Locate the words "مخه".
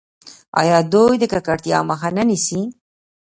1.89-2.09